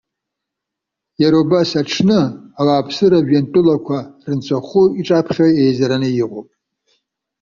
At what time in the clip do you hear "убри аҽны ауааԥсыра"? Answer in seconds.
1.41-3.19